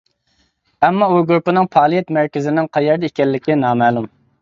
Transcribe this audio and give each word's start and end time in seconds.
ئەمما 0.87 1.09
ئۇ 1.09 1.19
گۇرۇپپىنىڭ 1.33 1.69
پائالىيەت 1.77 2.11
مەركىزىنىڭ 2.19 2.73
قەيەردە 2.79 3.15
ئىكەنلىكى 3.15 3.63
نامەلۇم. 3.65 4.15